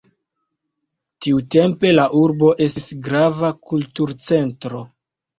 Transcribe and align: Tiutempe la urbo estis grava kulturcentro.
Tiutempe 1.25 1.91
la 1.97 2.05
urbo 2.21 2.49
estis 2.67 2.87
grava 3.09 3.51
kulturcentro. 3.73 4.81